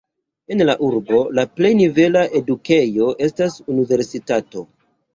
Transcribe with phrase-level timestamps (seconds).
[0.53, 4.69] En la urbo la plej nivela edukejo estas universitato.